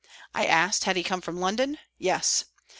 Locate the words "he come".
0.95-1.21